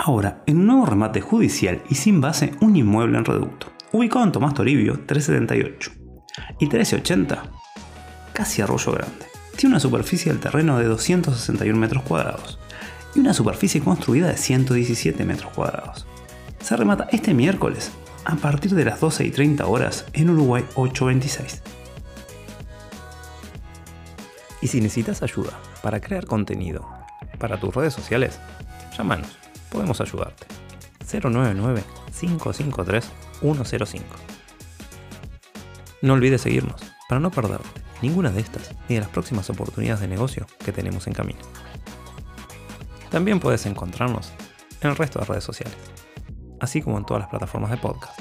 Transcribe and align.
Ahora, 0.00 0.44
en 0.46 0.58
un 0.58 0.66
nuevo 0.66 0.86
remate 0.86 1.20
judicial 1.20 1.82
y 1.90 1.96
sin 1.96 2.20
base, 2.20 2.54
un 2.60 2.76
inmueble 2.76 3.18
en 3.18 3.24
reducto, 3.24 3.72
ubicado 3.90 4.24
en 4.24 4.30
Tomás 4.30 4.54
Toribio, 4.54 5.00
378 5.04 5.90
y 6.60 6.66
1380, 6.66 7.42
casi 8.32 8.62
Arroyo 8.62 8.92
Grande. 8.92 9.26
Tiene 9.56 9.74
una 9.74 9.80
superficie 9.80 10.30
del 10.30 10.40
terreno 10.40 10.78
de 10.78 10.84
261 10.84 11.76
metros 11.76 12.04
cuadrados 12.04 12.60
y 13.16 13.18
una 13.18 13.34
superficie 13.34 13.80
construida 13.80 14.28
de 14.28 14.36
117 14.36 15.24
metros 15.24 15.52
cuadrados. 15.52 16.06
Se 16.60 16.76
remata 16.76 17.08
este 17.10 17.34
miércoles 17.34 17.90
a 18.24 18.36
partir 18.36 18.76
de 18.76 18.84
las 18.84 19.00
12 19.00 19.24
y 19.24 19.30
30 19.32 19.66
horas 19.66 20.06
en 20.12 20.30
Uruguay 20.30 20.64
826. 20.76 21.60
Y 24.62 24.68
si 24.68 24.80
necesitas 24.80 25.24
ayuda 25.24 25.58
para 25.82 26.00
crear 26.00 26.24
contenido 26.26 26.88
para 27.40 27.58
tus 27.58 27.74
redes 27.74 27.94
sociales, 27.94 28.38
llámanos, 28.96 29.36
podemos 29.70 30.00
ayudarte. 30.00 30.46
099-553-105. 31.06 34.02
No 36.02 36.14
olvides 36.14 36.42
seguirnos 36.42 36.80
para 37.08 37.20
no 37.20 37.30
perderte 37.30 37.88
ninguna 38.02 38.30
de 38.30 38.40
estas 38.40 38.74
ni 38.88 38.96
de 38.96 39.00
las 39.00 39.10
próximas 39.10 39.48
oportunidades 39.50 40.00
de 40.00 40.08
negocio 40.08 40.46
que 40.64 40.72
tenemos 40.72 41.06
en 41.06 41.14
camino. 41.14 41.40
También 43.10 43.40
puedes 43.40 43.66
encontrarnos 43.66 44.32
en 44.80 44.90
el 44.90 44.96
resto 44.96 45.18
de 45.18 45.24
redes 45.24 45.44
sociales, 45.44 45.76
así 46.60 46.82
como 46.82 46.98
en 46.98 47.04
todas 47.04 47.22
las 47.22 47.30
plataformas 47.30 47.70
de 47.70 47.78
podcast. 47.78 48.18